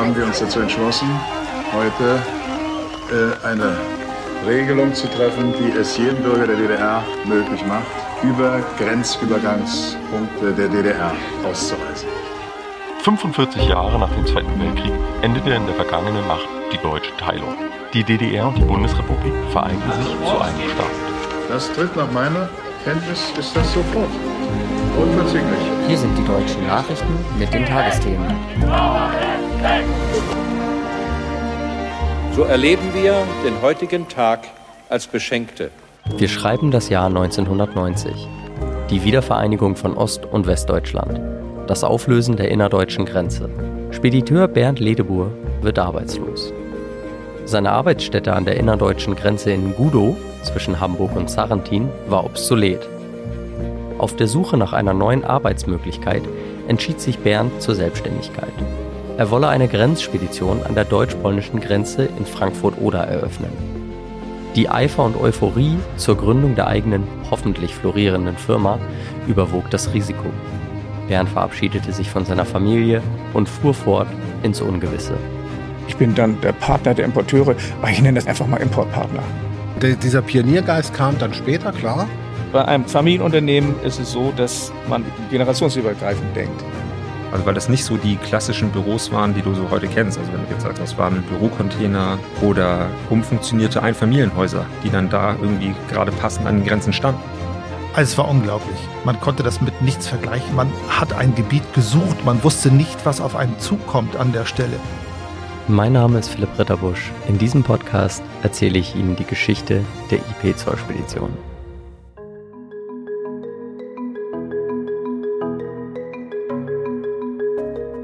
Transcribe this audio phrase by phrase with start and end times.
[0.00, 1.08] haben wir uns dazu entschlossen,
[1.74, 2.22] heute
[3.12, 3.76] äh, eine
[4.46, 7.84] Regelung zu treffen, die es jedem Bürger der DDR möglich macht,
[8.22, 11.12] über Grenzübergangspunkte der DDR
[11.46, 12.08] auszureisen.
[13.02, 17.54] 45 Jahre nach dem Zweiten Weltkrieg endete in der vergangenen Nacht die deutsche Teilung.
[17.92, 21.50] Die DDR und die Bundesrepublik vereinten sich zu einem Staat.
[21.50, 22.48] Das tritt nach meiner
[22.84, 24.10] Kenntnis ist das sofort.
[24.96, 25.60] Unverzüglich.
[25.86, 28.34] Hier sind die deutschen Nachrichten mit den Tagesthemen.
[32.34, 34.48] So erleben wir den heutigen Tag
[34.88, 35.70] als Beschenkte.
[36.16, 38.28] Wir schreiben das Jahr 1990.
[38.88, 41.20] Die Wiedervereinigung von Ost- und Westdeutschland.
[41.66, 43.50] Das Auflösen der innerdeutschen Grenze.
[43.90, 45.30] Spediteur Bernd Ledebur
[45.60, 46.52] wird arbeitslos.
[47.44, 52.88] Seine Arbeitsstätte an der innerdeutschen Grenze in Gudow zwischen Hamburg und Sarrentin war obsolet.
[53.98, 56.22] Auf der Suche nach einer neuen Arbeitsmöglichkeit
[56.68, 58.54] entschied sich Bernd zur Selbstständigkeit.
[59.20, 63.50] Er wolle eine Grenzspedition an der deutsch-polnischen Grenze in Frankfurt-Oder eröffnen.
[64.56, 68.78] Die Eifer und Euphorie zur Gründung der eigenen, hoffentlich florierenden Firma
[69.28, 70.24] überwog das Risiko.
[71.06, 73.02] Bernd verabschiedete sich von seiner Familie
[73.34, 74.08] und fuhr fort
[74.42, 75.18] ins Ungewisse.
[75.86, 79.22] Ich bin dann der Partner der Importeure, aber ich nenne das einfach mal Importpartner.
[79.82, 82.08] Der, dieser Pioniergeist kam dann später, klar.
[82.52, 86.64] Bei einem Familienunternehmen ist es so, dass man generationsübergreifend denkt.
[87.32, 90.18] Also weil das nicht so die klassischen Büros waren, die du so heute kennst.
[90.18, 95.74] Also wenn du jetzt sagst, das waren Bürocontainer oder umfunktionierte Einfamilienhäuser, die dann da irgendwie
[95.90, 97.20] gerade passend an den Grenzen standen.
[97.92, 98.78] Also es war unglaublich.
[99.04, 100.54] Man konnte das mit nichts vergleichen.
[100.54, 102.24] Man hat ein Gebiet gesucht.
[102.24, 104.78] Man wusste nicht, was auf einen zukommt an der Stelle.
[105.66, 107.12] Mein Name ist Philipp Ritterbusch.
[107.28, 111.49] In diesem Podcast erzähle ich Ihnen die Geschichte der IP-Zollspedition.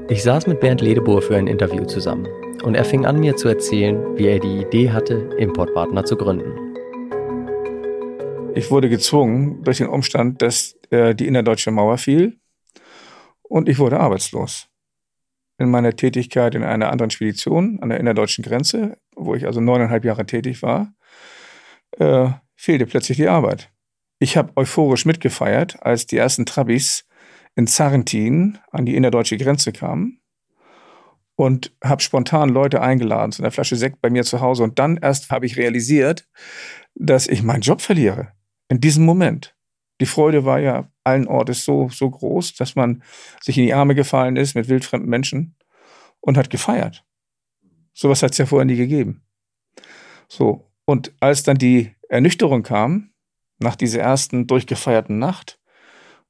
[0.09, 2.27] Ich saß mit Bernd Ledebohr für ein Interview zusammen
[2.63, 6.53] und er fing an mir zu erzählen, wie er die Idee hatte, Importpartner zu gründen.
[8.55, 12.39] Ich wurde gezwungen durch den Umstand, dass äh, die innerdeutsche Mauer fiel
[13.41, 14.69] und ich wurde arbeitslos.
[15.57, 20.05] In meiner Tätigkeit in einer anderen Spedition an der innerdeutschen Grenze, wo ich also neuneinhalb
[20.05, 20.93] Jahre tätig war,
[21.97, 23.71] äh, fehlte plötzlich die Arbeit.
[24.19, 27.06] Ich habe euphorisch mitgefeiert, als die ersten Trabis
[27.57, 30.19] in Zarrentin an die innerdeutsche Grenze kam
[31.35, 34.63] und habe spontan Leute eingeladen zu einer Flasche Sekt bei mir zu Hause.
[34.63, 36.29] Und dann erst habe ich realisiert,
[36.93, 38.31] dass ich meinen Job verliere.
[38.69, 39.55] In diesem Moment.
[39.99, 43.01] Die Freude war ja allen Ortes so, so groß, dass man
[43.41, 45.55] sich in die Arme gefallen ist mit wildfremden Menschen
[46.19, 47.03] und hat gefeiert.
[47.93, 49.23] Sowas hat es ja vorher nie gegeben.
[50.27, 50.69] So.
[50.85, 53.09] Und als dann die Ernüchterung kam,
[53.57, 55.59] nach dieser ersten durchgefeierten Nacht,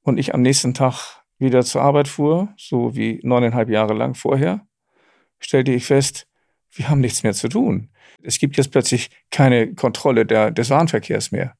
[0.07, 4.65] und ich am nächsten Tag wieder zur Arbeit fuhr, so wie neuneinhalb Jahre lang vorher,
[5.39, 6.27] stellte ich fest,
[6.71, 7.89] wir haben nichts mehr zu tun.
[8.23, 11.55] Es gibt jetzt plötzlich keine Kontrolle der, des Warenverkehrs mehr.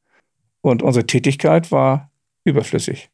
[0.61, 2.09] Und unsere Tätigkeit war
[2.45, 3.09] überflüssig.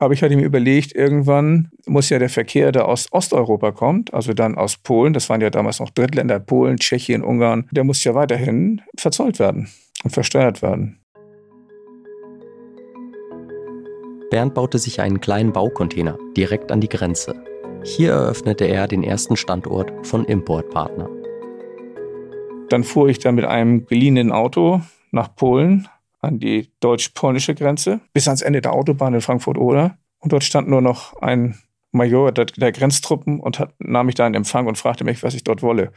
[0.00, 4.32] Aber ich hatte mir überlegt, irgendwann muss ja der Verkehr, der aus Osteuropa kommt, also
[4.32, 8.14] dann aus Polen, das waren ja damals noch Drittländer, Polen, Tschechien, Ungarn, der muss ja
[8.14, 9.68] weiterhin verzollt werden
[10.02, 10.98] und versteuert werden.
[14.30, 17.42] Bernd baute sich einen kleinen Baucontainer direkt an die Grenze.
[17.82, 21.08] Hier eröffnete er den ersten Standort von Importpartner.
[22.68, 25.88] Dann fuhr ich dann mit einem geliehenen Auto nach Polen
[26.20, 29.96] an die deutsch-polnische Grenze bis ans Ende der Autobahn in Frankfurt-Oder.
[30.18, 31.58] Und dort stand nur noch ein
[31.92, 35.32] Major der, der Grenztruppen und hat, nahm mich da in Empfang und fragte mich, was
[35.32, 35.92] ich dort wolle.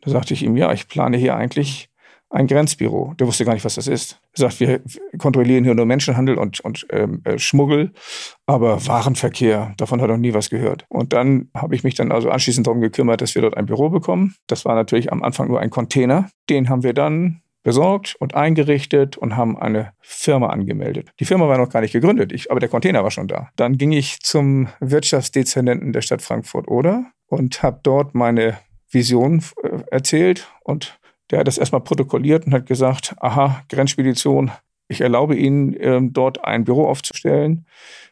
[0.00, 1.90] Da sagte ich ihm, ja, ich plane hier eigentlich
[2.30, 3.14] ein Grenzbüro.
[3.18, 4.20] Der wusste gar nicht, was das ist.
[4.34, 4.80] Er sagt, wir
[5.18, 7.92] kontrollieren hier nur Menschenhandel und, und ähm, äh, Schmuggel,
[8.46, 10.84] aber Warenverkehr, davon hat er noch nie was gehört.
[10.88, 13.88] Und dann habe ich mich dann also anschließend darum gekümmert, dass wir dort ein Büro
[13.88, 14.34] bekommen.
[14.46, 16.28] Das war natürlich am Anfang nur ein Container.
[16.50, 21.10] Den haben wir dann besorgt und eingerichtet und haben eine Firma angemeldet.
[21.20, 23.48] Die Firma war noch gar nicht gegründet, ich, aber der Container war schon da.
[23.56, 28.58] Dann ging ich zum Wirtschaftsdezernenten der Stadt Frankfurt-Oder und habe dort meine
[28.90, 30.98] Vision äh, erzählt und
[31.30, 34.50] der hat das erstmal protokolliert und hat gesagt, aha, Grenzspedition,
[34.88, 37.66] ich erlaube Ihnen, ähm, dort ein Büro aufzustellen.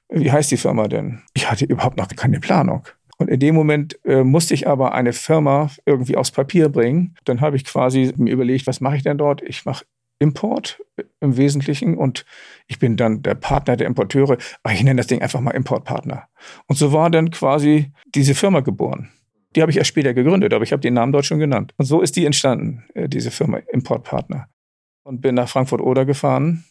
[0.09, 1.23] Wie heißt die Firma denn?
[1.35, 2.87] Ich hatte überhaupt noch keine Planung.
[3.19, 7.15] Und in dem Moment äh, musste ich aber eine Firma irgendwie aufs Papier bringen.
[7.25, 9.43] Dann habe ich quasi mir überlegt, was mache ich denn dort?
[9.43, 9.87] Ich mache
[10.19, 12.27] Import äh, im Wesentlichen und
[12.67, 14.37] ich bin dann der Partner der Importeure.
[14.63, 16.29] Aber ich nenne das Ding einfach mal Importpartner.
[16.67, 19.11] Und so war dann quasi diese Firma geboren.
[19.57, 21.73] Die habe ich erst später gegründet, aber ich habe den Namen dort schon genannt.
[21.79, 24.49] Und so ist die entstanden, äh, diese Firma Importpartner.
[25.03, 26.65] Und bin nach Frankfurt-Oder gefahren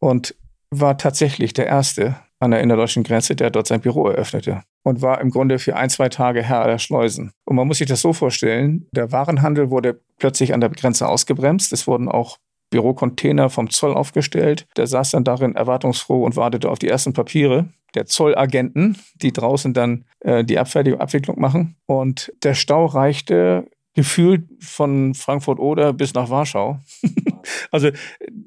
[0.00, 0.34] und
[0.70, 4.62] war tatsächlich der Erste an der innerdeutschen Grenze, der dort sein Büro eröffnete.
[4.82, 7.32] Und war im Grunde für ein, zwei Tage Herr aller Schleusen.
[7.44, 11.72] Und man muss sich das so vorstellen, der Warenhandel wurde plötzlich an der Grenze ausgebremst.
[11.72, 12.38] Es wurden auch
[12.70, 14.66] Bürocontainer vom Zoll aufgestellt.
[14.76, 19.72] Der saß dann darin erwartungsfroh und wartete auf die ersten Papiere der Zollagenten, die draußen
[19.72, 21.76] dann äh, die Abfertigung, Abwicklung machen.
[21.86, 23.66] Und der Stau reichte
[23.96, 26.78] gefühlt von Frankfurt oder bis nach Warschau.
[27.70, 27.88] also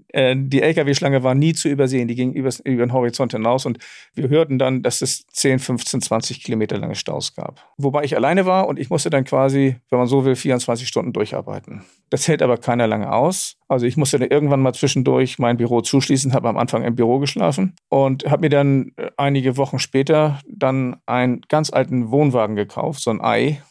[0.09, 3.79] äh, die Lkw-Schlange war nie zu übersehen, die ging über, über den Horizont hinaus und
[4.13, 7.65] wir hörten dann, dass es 10, 15, 20 Kilometer lange Staus gab.
[7.77, 11.13] Wobei ich alleine war und ich musste dann quasi, wenn man so will, 24 Stunden
[11.13, 11.83] durcharbeiten.
[12.11, 13.57] Das hält aber keiner lange aus.
[13.67, 17.17] Also ich musste dann irgendwann mal zwischendurch mein Büro zuschließen, habe am Anfang im Büro
[17.17, 23.01] geschlafen und habe mir dann äh, einige Wochen später dann einen ganz alten Wohnwagen gekauft,
[23.01, 23.63] so ein Ei,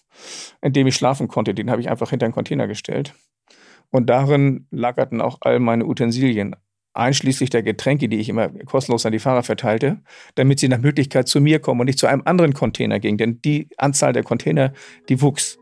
[0.60, 1.54] in dem ich schlafen konnte.
[1.54, 3.14] Den habe ich einfach hinter einen Container gestellt.
[3.90, 6.54] Und darin lagerten auch all meine Utensilien,
[6.92, 10.02] einschließlich der Getränke, die ich immer kostenlos an die Fahrer verteilte,
[10.34, 13.18] damit sie nach Möglichkeit zu mir kommen und nicht zu einem anderen Container gingen.
[13.18, 14.72] Denn die Anzahl der Container,
[15.08, 15.58] die wuchs.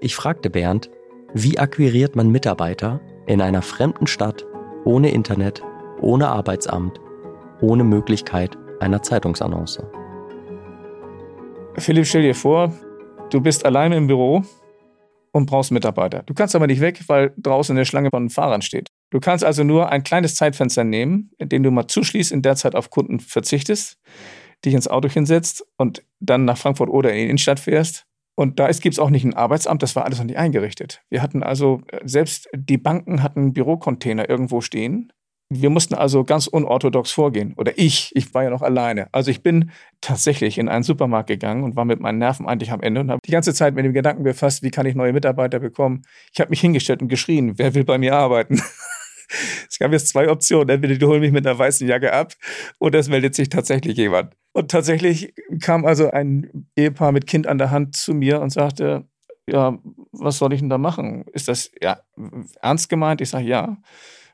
[0.00, 0.90] Ich fragte Bernd,
[1.34, 4.46] wie akquiriert man Mitarbeiter in einer fremden Stadt,
[4.84, 5.62] ohne Internet,
[6.00, 7.00] ohne Arbeitsamt,
[7.60, 9.82] ohne Möglichkeit einer Zeitungsannonce?
[11.76, 12.72] Philipp, stell dir vor,
[13.30, 14.42] Du bist alleine im Büro
[15.32, 16.22] und brauchst Mitarbeiter.
[16.22, 18.88] Du kannst aber nicht weg, weil draußen eine Schlange von Fahrern steht.
[19.10, 22.56] Du kannst also nur ein kleines Zeitfenster nehmen, in dem du mal zuschließt, in der
[22.56, 23.98] Zeit auf Kunden verzichtest,
[24.64, 28.06] dich ins Auto hinsetzt und dann nach Frankfurt oder in die Innenstadt fährst.
[28.34, 31.02] Und da gibt es auch nicht ein Arbeitsamt, das war alles noch nicht eingerichtet.
[31.10, 35.12] Wir hatten also, selbst die Banken hatten Bürocontainer irgendwo stehen
[35.50, 37.54] wir mussten also ganz unorthodox vorgehen.
[37.56, 39.08] Oder ich, ich war ja noch alleine.
[39.12, 42.82] Also ich bin tatsächlich in einen Supermarkt gegangen und war mit meinen Nerven eigentlich am
[42.82, 45.58] Ende und habe die ganze Zeit mit dem Gedanken befasst, wie kann ich neue Mitarbeiter
[45.58, 46.02] bekommen.
[46.32, 48.60] Ich habe mich hingestellt und geschrien, wer will bei mir arbeiten?
[49.70, 50.68] es gab jetzt zwei Optionen.
[50.68, 52.34] Entweder die holen mich mit einer weißen Jacke ab
[52.78, 54.34] oder es meldet sich tatsächlich jemand.
[54.52, 59.08] Und tatsächlich kam also ein Ehepaar mit Kind an der Hand zu mir und sagte,
[59.46, 59.78] ja,
[60.12, 61.24] was soll ich denn da machen?
[61.32, 62.00] Ist das ja
[62.60, 63.22] ernst gemeint?
[63.22, 63.78] Ich sage ja.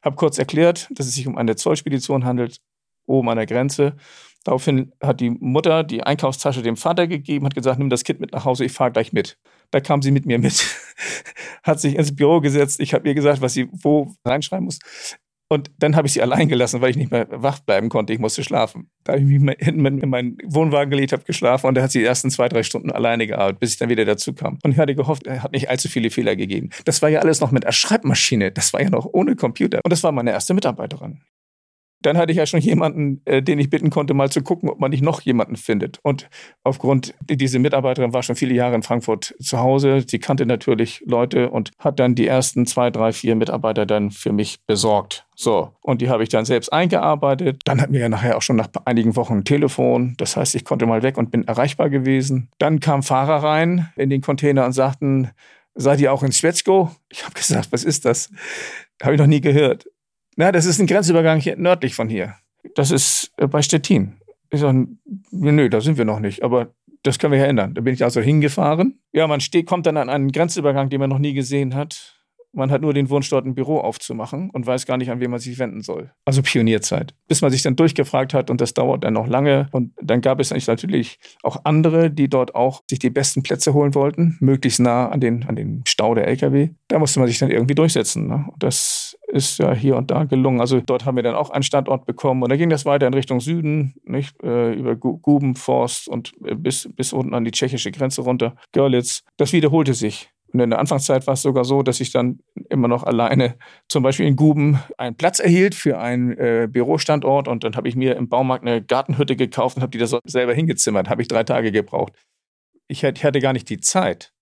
[0.05, 2.61] Habe kurz erklärt, dass es sich um eine Zollspedition handelt,
[3.06, 3.97] oben an der Grenze.
[4.45, 8.33] Daraufhin hat die Mutter die Einkaufstasche dem Vater gegeben, hat gesagt, nimm das Kind mit
[8.33, 9.39] nach Hause, ich fahre gleich mit.
[9.71, 10.67] Da kam sie mit mir mit,
[11.62, 12.81] hat sich ins Büro gesetzt.
[12.81, 14.79] Ich habe ihr gesagt, was sie wo reinschreiben muss.
[15.55, 18.12] Und dann habe ich sie allein gelassen, weil ich nicht mehr wach bleiben konnte.
[18.12, 18.91] Ich musste schlafen.
[19.05, 22.01] Da habe ich mich hinten in meinen Wohnwagen gelegt, habe geschlafen und da hat sie
[22.01, 24.59] die ersten zwei, drei Stunden alleine gearbeitet, bis ich dann wieder dazu kam.
[24.62, 26.71] Und ich hatte gehofft, er hat nicht allzu viele Fehler gegeben.
[26.85, 28.51] Das war ja alles noch mit einer Schreibmaschine.
[28.51, 29.81] Das war ja noch ohne Computer.
[29.85, 31.21] Und das war meine erste Mitarbeiterin.
[32.05, 34.79] Dann hatte ich ja schon jemanden, äh, den ich bitten konnte, mal zu gucken, ob
[34.79, 36.01] man nicht noch jemanden findet.
[36.03, 36.29] Und
[36.62, 40.05] aufgrund, diese Mitarbeiterin war schon viele Jahre in Frankfurt zu Hause.
[40.06, 44.33] Sie kannte natürlich Leute und hat dann die ersten zwei, drei, vier Mitarbeiter dann für
[44.33, 45.27] mich besorgt.
[45.35, 47.62] So, und die habe ich dann selbst eingearbeitet.
[47.65, 50.15] Dann hatten wir ja nachher auch schon nach einigen Wochen ein Telefon.
[50.19, 52.50] Das heißt, ich konnte mal weg und bin erreichbar gewesen.
[52.59, 55.31] Dann kamen Fahrer rein in den Container und sagten,
[55.75, 56.91] seid ihr auch in Schwetzko?
[57.09, 58.31] Ich habe gesagt, was ist das?
[59.03, 59.87] Habe ich noch nie gehört.
[60.37, 62.35] Na, das ist ein Grenzübergang hier nördlich von hier.
[62.75, 64.15] Das ist äh, bei Stettin.
[64.51, 64.87] Ich sage,
[65.31, 67.75] nö, da sind wir noch nicht, aber das können wir ja ändern.
[67.75, 68.99] Da bin ich also hingefahren.
[69.13, 72.15] Ja, man steht, kommt dann an einen Grenzübergang, den man noch nie gesehen hat.
[72.55, 75.31] Man hat nur den Wunsch, dort ein Büro aufzumachen und weiß gar nicht, an wen
[75.31, 76.13] man sich wenden soll.
[76.25, 77.13] Also Pionierzeit.
[77.27, 79.69] Bis man sich dann durchgefragt hat und das dauert dann noch lange.
[79.73, 83.95] Und dann gab es natürlich auch andere, die dort auch sich die besten Plätze holen
[83.97, 86.71] wollten, möglichst nah an den, an den Stau der Lkw.
[86.87, 88.29] Da musste man sich dann irgendwie durchsetzen.
[88.29, 88.47] Ne?
[88.59, 90.61] Das ist ja hier und da gelungen.
[90.61, 93.14] Also dort haben wir dann auch einen Standort bekommen und dann ging das weiter in
[93.14, 94.41] Richtung Süden, nicht?
[94.45, 99.25] Äh, über Gubenforst und äh, bis, bis unten an die tschechische Grenze runter, Görlitz.
[99.37, 100.31] Das wiederholte sich.
[100.53, 102.38] Und in der Anfangszeit war es sogar so, dass ich dann
[102.71, 103.57] immer noch alleine
[103.88, 107.97] zum Beispiel in Guben einen Platz erhielt für einen äh, Bürostandort und dann habe ich
[107.97, 111.11] mir im Baumarkt eine Gartenhütte gekauft und habe die da selber hingezimmert.
[111.11, 112.12] Habe ich drei Tage gebraucht.
[112.87, 114.33] Ich hatte gar nicht die Zeit,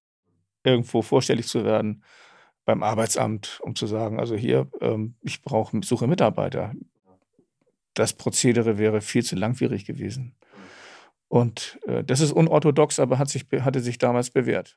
[0.64, 2.02] irgendwo vorstellig zu werden
[2.64, 6.72] beim Arbeitsamt, um zu sagen, also hier, ähm, ich brauche, suche Mitarbeiter.
[7.94, 10.34] Das Prozedere wäre viel zu langwierig gewesen.
[11.28, 14.76] Und äh, das ist unorthodox, aber hat sich, hatte sich damals bewährt.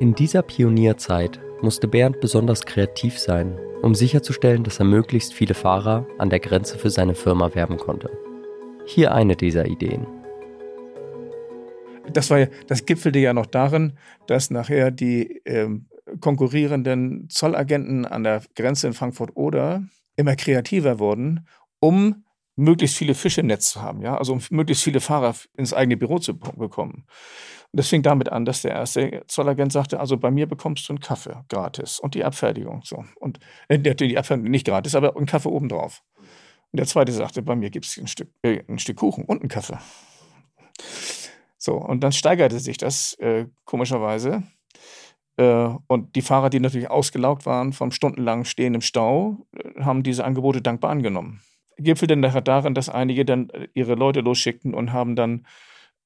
[0.00, 6.06] In dieser Pionierzeit musste Bernd besonders kreativ sein, um sicherzustellen, dass er möglichst viele Fahrer
[6.18, 8.10] an der Grenze für seine Firma werben konnte.
[8.86, 10.17] Hier eine dieser Ideen.
[12.12, 15.86] Das, war ja, das gipfelte ja noch darin, dass nachher die ähm,
[16.20, 19.84] konkurrierenden Zollagenten an der Grenze in Frankfurt-Oder
[20.16, 21.46] immer kreativer wurden,
[21.80, 22.24] um
[22.56, 25.96] möglichst viele Fische im Netz zu haben, ja, also um möglichst viele Fahrer ins eigene
[25.96, 27.04] Büro zu bekommen.
[27.70, 30.94] Und das fing damit an, dass der erste Zollagent sagte, also bei mir bekommst du
[30.94, 33.04] einen Kaffee gratis und die Abfertigung so.
[33.16, 33.38] Und
[33.68, 36.02] äh, die Abfertigung nicht gratis, aber einen Kaffee obendrauf.
[36.72, 39.40] Und der zweite sagte, bei mir gibt es ein Stück, äh, ein Stück Kuchen und
[39.40, 39.78] einen Kaffee.
[41.68, 44.42] So, und dann steigerte sich das äh, komischerweise.
[45.36, 50.02] Äh, und die Fahrer, die natürlich ausgelaugt waren vom stundenlangen Stehen im Stau, äh, haben
[50.02, 51.42] diese Angebote dankbar angenommen.
[51.76, 55.46] Gipfelte nachher darin, dass einige dann äh, ihre Leute losschickten und haben dann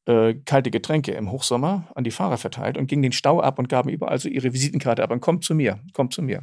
[0.06, 3.68] äh, kalte Getränke im Hochsommer an die Fahrer verteilt und gingen den Stau ab und
[3.68, 6.42] gaben überall so ihre Visitenkarte ab und kommt zu mir, kommt zu mir.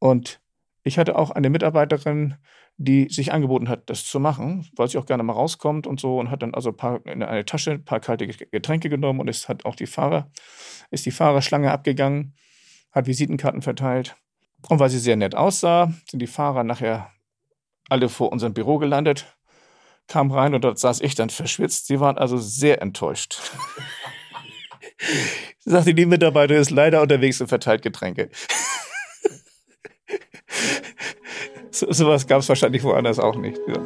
[0.00, 0.40] Und
[0.86, 2.36] ich hatte auch eine Mitarbeiterin,
[2.76, 6.20] die sich angeboten hat, das zu machen, weil sie auch gerne mal rauskommt und so
[6.20, 9.28] und hat dann also ein paar, in eine Tasche ein paar kalte Getränke genommen und
[9.28, 10.30] es hat auch die Fahrer,
[10.92, 12.34] ist die Fahrerschlange abgegangen,
[12.92, 14.16] hat Visitenkarten verteilt.
[14.68, 17.10] Und weil sie sehr nett aussah, sind die Fahrer nachher
[17.88, 19.36] alle vor unserem Büro gelandet,
[20.06, 21.88] kam rein und dort saß ich dann verschwitzt.
[21.88, 23.40] Sie waren also sehr enttäuscht.
[25.58, 28.30] Sie sagte, die Mitarbeiter ist leider unterwegs und verteilt Getränke.
[31.70, 33.58] So, sowas gab es wahrscheinlich woanders auch nicht.
[33.68, 33.80] Ja.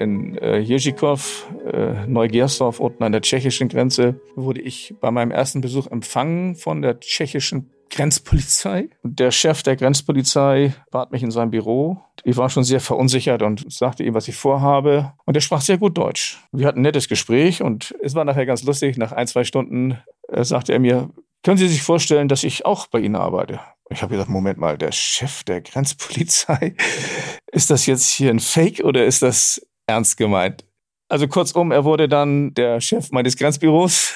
[0.00, 5.60] in äh, Ježikov, äh, Neugersdorf, unten an der tschechischen Grenze, wurde ich bei meinem ersten
[5.60, 8.88] Besuch empfangen von der tschechischen Grenzpolizei.
[9.02, 11.98] Der Chef der Grenzpolizei bat mich in sein Büro.
[12.24, 15.12] Ich war schon sehr verunsichert und sagte ihm, was ich vorhabe.
[15.26, 16.38] Und er sprach sehr gut Deutsch.
[16.52, 18.96] Wir hatten ein nettes Gespräch und es war nachher ganz lustig.
[18.96, 21.10] Nach ein, zwei Stunden äh, sagte er mir,
[21.42, 23.60] können Sie sich vorstellen, dass ich auch bei Ihnen arbeite?
[23.90, 26.74] Ich habe gesagt, Moment mal, der Chef der Grenzpolizei,
[27.52, 30.64] ist das jetzt hier ein Fake oder ist das ernst gemeint?
[31.08, 34.12] Also kurzum, er wurde dann der Chef meines Grenzbüros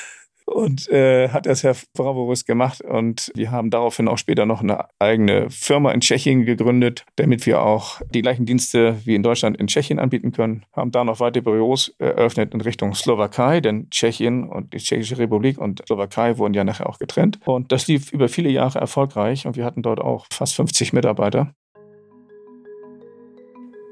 [0.54, 2.80] und äh, hat das Herr Bravoris gemacht.
[2.80, 7.60] Und wir haben daraufhin auch später noch eine eigene Firma in Tschechien gegründet, damit wir
[7.60, 10.64] auch die gleichen Dienste wie in Deutschland in Tschechien anbieten können.
[10.72, 15.58] Haben da noch weitere Büros eröffnet in Richtung Slowakei, denn Tschechien und die Tschechische Republik
[15.58, 17.40] und Slowakei wurden ja nachher auch getrennt.
[17.44, 21.52] Und das lief über viele Jahre erfolgreich und wir hatten dort auch fast 50 Mitarbeiter.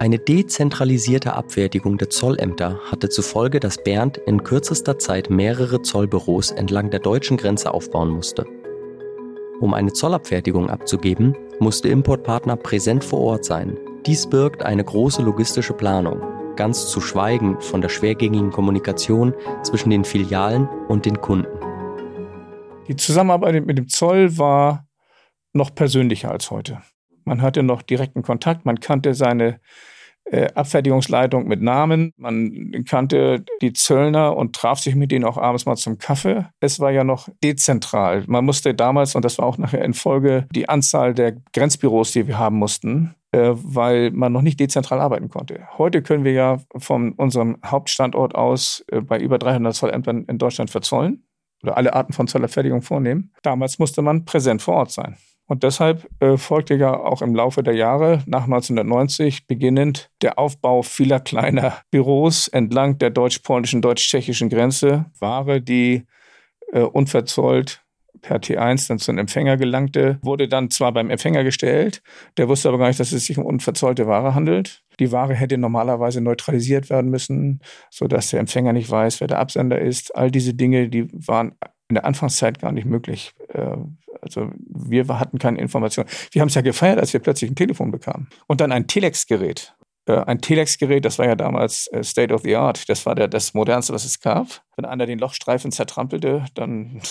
[0.02, 6.50] Eine dezentralisierte Abfertigung der Zollämter hatte zur Folge, dass Bernd in kürzester Zeit mehrere Zollbüros
[6.50, 8.44] entlang der deutschen Grenze aufbauen musste.
[9.60, 13.78] Um eine Zollabfertigung abzugeben, musste Importpartner präsent vor Ort sein.
[14.04, 16.20] Dies birgt eine große logistische Planung,
[16.56, 19.32] ganz zu schweigen von der schwergängigen Kommunikation
[19.62, 21.60] zwischen den Filialen und den Kunden.
[22.88, 24.84] Die Zusammenarbeit mit dem Zoll war
[25.52, 26.82] noch persönlicher als heute.
[27.24, 29.60] Man hatte noch direkten Kontakt, man kannte seine
[30.24, 32.12] äh, Abfertigungsleitung mit Namen.
[32.16, 36.46] Man kannte die Zöllner und traf sich mit denen auch abends mal zum Kaffee.
[36.60, 38.24] Es war ja noch dezentral.
[38.26, 42.26] Man musste damals, und das war auch nachher in Folge, die Anzahl der Grenzbüros, die
[42.26, 45.66] wir haben mussten, äh, weil man noch nicht dezentral arbeiten konnte.
[45.78, 50.70] Heute können wir ja von unserem Hauptstandort aus äh, bei über 300 Zollämtern in Deutschland
[50.70, 51.24] verzollen
[51.62, 53.32] oder alle Arten von Zollerfertigung vornehmen.
[53.42, 55.16] Damals musste man präsent vor Ort sein.
[55.46, 60.82] Und deshalb äh, folgte ja auch im Laufe der Jahre nach 1990 beginnend der Aufbau
[60.82, 65.06] vieler kleiner Büros entlang der deutsch-polnischen, deutsch-tschechischen Grenze.
[65.18, 66.06] Ware, die
[66.72, 67.82] äh, unverzollt
[68.22, 72.02] per T1 dann zum Empfänger gelangte, wurde dann zwar beim Empfänger gestellt,
[72.36, 74.82] der wusste aber gar nicht, dass es sich um unverzollte Ware handelt.
[75.00, 79.80] Die Ware hätte normalerweise neutralisiert werden müssen, sodass der Empfänger nicht weiß, wer der Absender
[79.80, 80.14] ist.
[80.14, 81.56] All diese Dinge, die waren
[81.92, 83.34] in der Anfangszeit gar nicht möglich.
[83.48, 83.76] Äh,
[84.22, 86.06] also wir hatten keine Information.
[86.30, 88.28] Wir haben es ja gefeiert, als wir plötzlich ein Telefon bekamen.
[88.46, 89.74] Und dann ein Telex-Gerät.
[90.06, 92.88] Äh, ein Telex-Gerät, das war ja damals äh, State of the Art.
[92.88, 94.62] Das war der, das modernste, was es gab.
[94.76, 97.02] Wenn einer den Lochstreifen zertrampelte, dann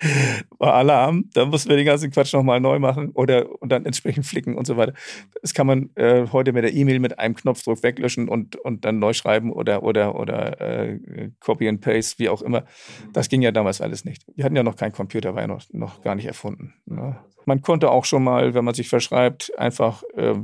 [0.58, 1.30] war Alarm.
[1.32, 4.66] Da mussten wir den ganzen Quatsch nochmal neu machen oder und dann entsprechend flicken und
[4.66, 4.92] so weiter.
[5.40, 8.98] Das kann man äh, heute mit der E-Mail mit einem Knopfdruck weglöschen und, und dann
[8.98, 12.64] neu schreiben oder, oder, oder äh, Copy and Paste, wie auch immer.
[13.12, 14.26] Das ging ja damals alles nicht.
[14.34, 16.74] Wir hatten ja noch keinen Computer, war ja noch, noch gar nicht erfunden.
[16.86, 17.18] Ne?
[17.46, 20.34] Man konnte auch schon mal, wenn man sich verschreibt, einfach äh,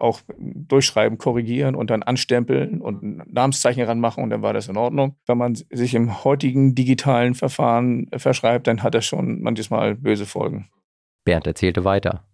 [0.00, 4.76] auch durchschreiben, korrigieren und dann anstempeln und ein Namenszeichen ranmachen und dann war das in
[4.76, 5.16] Ordnung.
[5.26, 10.26] Wenn man sich im heutigen digitalen Verfahren verschreibt, dann hat das schon manches Mal böse
[10.26, 10.68] Folgen.
[11.24, 12.24] Bernd erzählte weiter.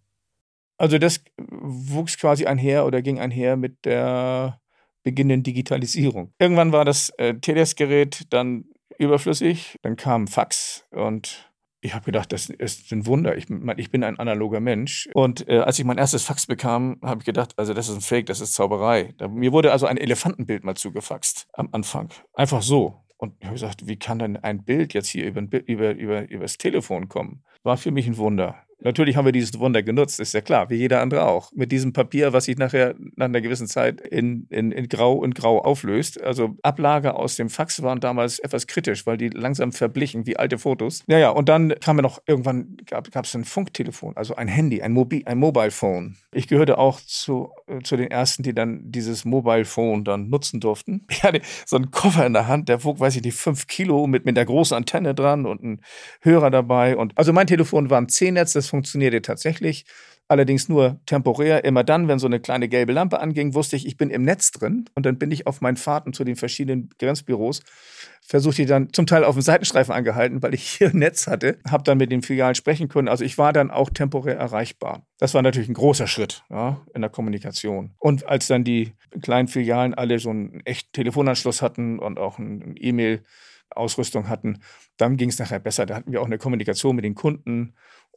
[0.79, 4.61] Also das wuchs quasi einher oder ging einher mit der
[5.03, 6.33] beginnenden Digitalisierung.
[6.39, 8.65] Irgendwann war das äh, Telex-Gerät dann
[8.99, 13.37] überflüssig, dann kam Fax und ich habe gedacht, das ist ein Wunder.
[13.37, 15.09] Ich, ich bin ein analoger Mensch.
[15.15, 18.01] Und äh, als ich mein erstes Fax bekam, habe ich gedacht, also das ist ein
[18.01, 19.15] Fake, das ist Zauberei.
[19.19, 22.09] Da, mir wurde also ein Elefantenbild mal zugefaxt am Anfang.
[22.35, 23.03] Einfach so.
[23.19, 26.43] Und ich habe gesagt, wie kann denn ein Bild jetzt hier über, über, über, über
[26.43, 27.43] das Telefon kommen?
[27.63, 28.66] War für mich ein Wunder.
[28.81, 31.51] Natürlich haben wir dieses Wunder genutzt, ist ja klar, wie jeder andere auch.
[31.55, 35.35] Mit diesem Papier, was sich nachher nach einer gewissen Zeit in, in, in Grau und
[35.35, 36.21] Grau auflöst.
[36.23, 40.59] Also Ablage aus dem Fax waren damals etwas kritisch, weil die langsam verblichen wie alte
[40.59, 41.03] Fotos.
[41.07, 44.93] Naja, und dann kam ja noch, irgendwann gab es ein Funktelefon, also ein Handy, ein,
[44.93, 46.17] Mobi ein Mobile Phone.
[46.33, 50.61] Ich gehörte auch zu, äh, zu den ersten, die dann dieses Mobile Phone dann nutzen
[50.61, 51.07] durften.
[51.17, 54.07] Ich hatte so einen Koffer in der Hand, der wog, weiß ich nicht, fünf Kilo
[54.07, 55.81] mit, mit der großen Antenne dran und ein
[56.21, 56.95] Hörer dabei.
[56.95, 59.85] Und also mein Telefon war ein C-Netz, das funktionierte tatsächlich.
[60.29, 61.65] Allerdings nur temporär.
[61.65, 64.51] Immer dann, wenn so eine kleine gelbe Lampe anging, wusste ich, ich bin im Netz
[64.51, 64.87] drin.
[64.97, 67.61] Und dann bin ich auf meinen Fahrten zu den verschiedenen Grenzbüros,
[68.23, 71.85] versuchte ich dann zum Teil auf dem Seitenstreifen angehalten, weil ich hier Netz hatte, habe
[71.85, 73.07] dann mit den Filialen sprechen können.
[73.07, 75.07] Also ich war dann auch temporär erreichbar.
[75.19, 77.95] Das war natürlich ein großer Schritt ja, in der Kommunikation.
[77.99, 82.75] Und als dann die kleinen Filialen alle so einen echten Telefonanschluss hatten und auch ein
[82.77, 83.23] E-Mail,
[83.71, 84.61] Ausrüstung hatten,
[84.97, 85.87] dann ging es nachher besser.
[85.87, 87.75] Da hatten wir auch eine Kommunikation mit den Kunden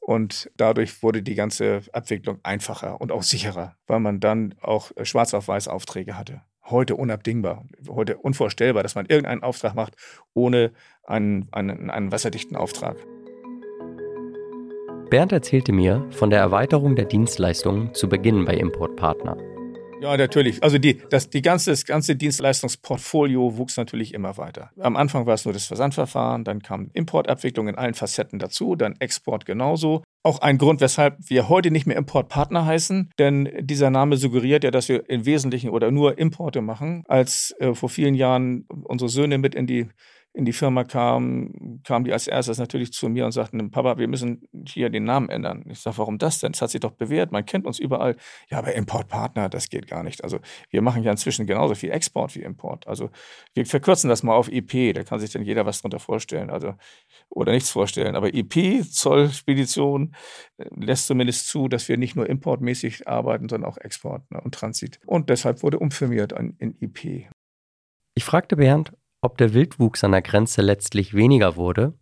[0.09, 5.05] und dadurch wurde die ganze Abwicklung einfacher und auch sicherer, weil man dann auch äh,
[5.05, 6.41] schwarz auf weiß Aufträge hatte.
[6.65, 9.93] Heute unabdingbar, heute unvorstellbar, dass man irgendeinen Auftrag macht
[10.33, 10.71] ohne
[11.03, 12.97] einen, einen, einen wasserdichten Auftrag.
[15.11, 19.37] Bernd erzählte mir von der Erweiterung der Dienstleistungen zu Beginn bei Importpartner.
[20.01, 20.63] Ja, natürlich.
[20.63, 24.71] Also die, das, die ganze, das ganze Dienstleistungsportfolio wuchs natürlich immer weiter.
[24.79, 28.95] Am Anfang war es nur das Versandverfahren, dann kam Importabwicklung in allen Facetten dazu, dann
[28.99, 30.03] Export genauso.
[30.23, 34.71] Auch ein Grund, weshalb wir heute nicht mehr Importpartner heißen, denn dieser Name suggeriert ja,
[34.71, 37.03] dass wir im Wesentlichen oder nur Importe machen.
[37.07, 39.87] Als äh, vor vielen Jahren unsere Söhne mit in die
[40.33, 44.07] in die Firma kam, kamen die als erstes natürlich zu mir und sagten, Papa, wir
[44.07, 45.65] müssen hier den Namen ändern.
[45.67, 46.51] Ich sage, warum das denn?
[46.53, 48.15] Es hat sich doch bewährt, man kennt uns überall.
[48.50, 50.24] Ja, aber Importpartner, das geht gar nicht.
[50.24, 52.88] Also wir machen ja inzwischen genauso viel Export wie Import.
[52.88, 53.09] Also
[53.55, 56.51] wir verkürzen das mal auf IP, da kann sich dann jeder was drunter vorstellen.
[56.51, 56.75] Also,
[57.29, 58.15] oder nichts vorstellen.
[58.15, 60.15] Aber IP, Zoll, Spedition,
[60.57, 64.53] äh, lässt zumindest zu, dass wir nicht nur importmäßig arbeiten, sondern auch Export ne, und
[64.53, 65.00] Transit.
[65.07, 67.29] Und deshalb wurde umfirmiert in IP.
[68.15, 71.93] Ich fragte Bernd, ob der Wildwuchs an der Grenze letztlich weniger wurde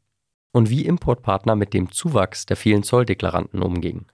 [0.51, 4.11] und wie Importpartner mit dem Zuwachs der vielen Zolldeklaranten umgingen.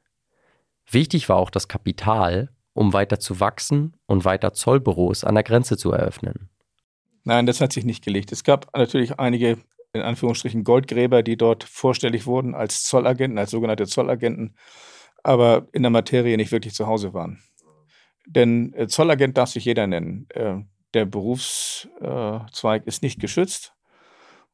[0.89, 5.77] Wichtig war auch das Kapital, um weiter zu wachsen und weiter Zollbüros an der Grenze
[5.77, 6.50] zu eröffnen.
[7.24, 8.31] Nein, das hat sich nicht gelegt.
[8.31, 9.57] Es gab natürlich einige,
[9.94, 14.57] in Anführungsstrichen, Goldgräber, die dort vorstellig wurden als Zollagenten, als sogenannte Zollagenten,
[15.24, 17.42] aber in der Materie nicht wirklich zu Hause waren.
[18.25, 20.27] Denn äh, Zollagent darf sich jeder nennen.
[20.94, 23.74] Der Berufszweig ist nicht geschützt.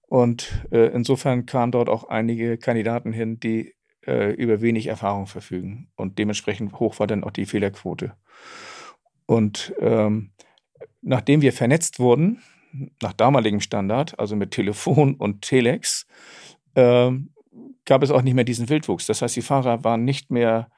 [0.08, 3.76] Und äh, insofern kamen dort auch einige Kandidaten hin, die
[4.08, 5.92] äh, über wenig Erfahrung verfügen.
[5.96, 8.14] Und dementsprechend hoch war dann auch die Fehlerquote.
[9.28, 10.32] Und ähm,
[11.02, 12.42] nachdem wir vernetzt wurden,
[13.02, 16.08] nach damaligem Standard, also mit Telefon und Telex,
[16.74, 17.12] äh,
[17.86, 19.06] gab es auch nicht mehr diesen Wildwuchs.
[19.06, 20.72] Das heißt, die Fahrer waren nicht mehr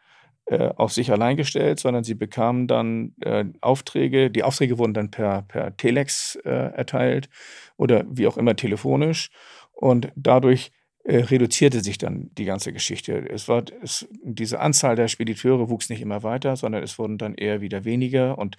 [0.75, 4.30] auf sich allein gestellt, sondern sie bekamen dann äh, Aufträge.
[4.30, 7.30] Die Aufträge wurden dann per, per Telex äh, erteilt
[7.77, 9.30] oder wie auch immer telefonisch.
[9.71, 10.71] Und dadurch
[11.04, 13.27] äh, reduzierte sich dann die ganze Geschichte.
[13.30, 17.34] Es war, es, diese Anzahl der Spediteure wuchs nicht immer weiter, sondern es wurden dann
[17.34, 18.58] eher wieder weniger und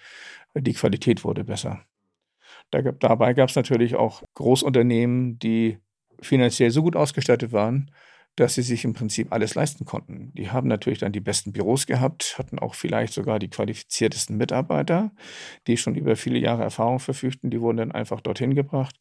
[0.54, 1.84] die Qualität wurde besser.
[2.70, 5.78] Da dabei gab es natürlich auch Großunternehmen, die
[6.20, 7.90] finanziell so gut ausgestattet waren,
[8.36, 10.32] dass sie sich im Prinzip alles leisten konnten.
[10.34, 15.12] Die haben natürlich dann die besten Büros gehabt, hatten auch vielleicht sogar die qualifiziertesten Mitarbeiter,
[15.66, 17.50] die schon über viele Jahre Erfahrung verfügten.
[17.50, 18.98] Die wurden dann einfach dorthin gebracht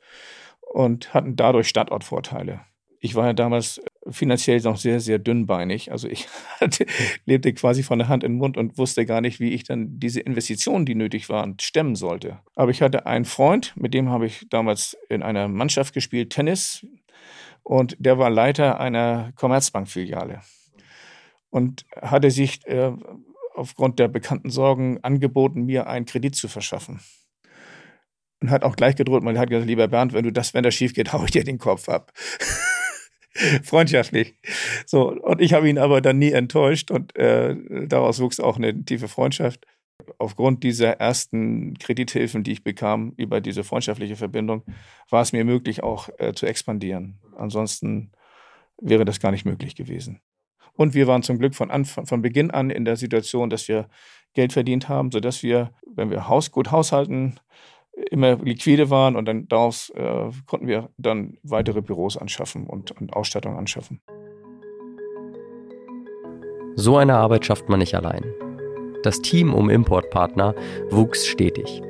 [0.62, 2.62] und hatten dadurch Standortvorteile.
[3.04, 5.92] Ich war ja damals finanziell noch sehr, sehr dünnbeinig.
[5.92, 6.28] Also ich
[6.60, 6.86] hatte,
[7.26, 10.00] lebte quasi von der Hand in den Mund und wusste gar nicht, wie ich dann
[10.00, 12.40] diese Investitionen, die nötig waren, stemmen sollte.
[12.56, 16.86] Aber ich hatte einen Freund, mit dem habe ich damals in einer Mannschaft gespielt, Tennis
[17.64, 20.42] und der war Leiter einer Commerzbank-Filiale
[21.50, 22.92] und hatte sich äh,
[23.54, 27.02] aufgrund der bekannten Sorgen angeboten, mir einen Kredit zu verschaffen.
[28.42, 30.74] Und hat auch gleich gedroht, man hat gesagt, lieber Bernd, wenn du das, wenn das
[30.74, 32.12] schief geht, hau ich dir den Kopf ab.
[33.64, 34.36] Freundschaftlich.
[34.86, 37.56] So, und ich habe ihn aber dann nie enttäuscht und äh,
[37.88, 39.66] daraus wuchs auch eine tiefe Freundschaft
[40.18, 44.64] aufgrund dieser ersten Kredithilfen, die ich bekam, über diese freundschaftliche Verbindung,
[45.10, 47.20] war es mir möglich, auch äh, zu expandieren.
[47.36, 48.12] Ansonsten
[48.82, 50.22] wäre das gar nicht möglich gewesen.
[50.74, 53.88] Und wir waren zum Glück von, Anfang, von Beginn an in der Situation, dass wir
[54.34, 57.40] Geld verdient haben, sodass wir, wenn wir Haus, gut haushalten,
[58.10, 63.14] immer liquide waren und dann daraus äh, konnten wir dann weitere Büros anschaffen und, und
[63.14, 64.02] Ausstattung anschaffen.
[66.76, 68.24] So eine Arbeit schafft man nicht allein.
[69.04, 70.54] Das Team um Importpartner
[70.92, 71.82] wuchs stetig.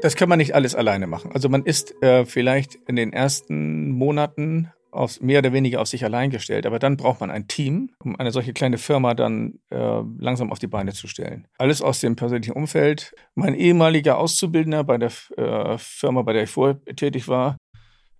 [0.00, 1.30] Das kann man nicht alles alleine machen.
[1.32, 6.04] Also man ist äh, vielleicht in den ersten Monaten auf, mehr oder weniger auf sich
[6.04, 6.66] allein gestellt.
[6.66, 10.58] Aber dann braucht man ein Team, um eine solche kleine Firma dann äh, langsam auf
[10.58, 11.46] die Beine zu stellen.
[11.58, 13.14] Alles aus dem persönlichen Umfeld.
[13.36, 17.56] Mein ehemaliger Auszubildender bei der äh, Firma, bei der ich vorher tätig war,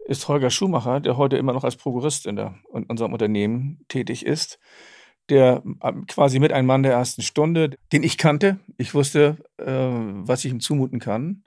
[0.06, 4.24] ist Holger Schumacher, der heute immer noch als Prokurist in, der, in unserem Unternehmen tätig
[4.24, 4.60] ist.
[5.28, 8.58] Der äh, quasi mit einem Mann der ersten Stunde, den ich kannte.
[8.76, 11.44] Ich wusste, äh, was ich ihm zumuten kann.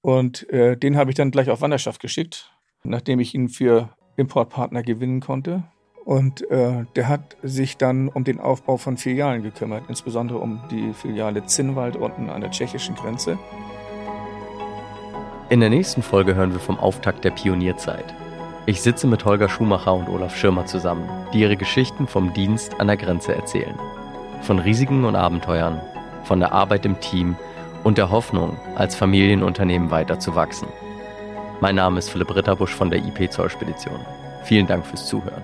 [0.00, 4.82] Und äh, den habe ich dann gleich auf Wanderschaft geschickt, nachdem ich ihn für Importpartner
[4.82, 5.62] gewinnen konnte.
[6.04, 10.92] Und äh, der hat sich dann um den Aufbau von Filialen gekümmert, insbesondere um die
[10.92, 13.38] Filiale Zinnwald unten an der tschechischen Grenze.
[15.48, 18.14] In der nächsten Folge hören wir vom Auftakt der Pionierzeit.
[18.64, 22.86] Ich sitze mit Holger Schumacher und Olaf Schirmer zusammen, die ihre Geschichten vom Dienst an
[22.86, 23.74] der Grenze erzählen.
[24.42, 25.80] Von Risiken und Abenteuern,
[26.22, 27.34] von der Arbeit im Team
[27.82, 30.68] und der Hoffnung, als Familienunternehmen weiter zu wachsen.
[31.60, 33.98] Mein Name ist Philipp Ritterbusch von der IP Zollspedition.
[34.44, 35.42] Vielen Dank fürs Zuhören.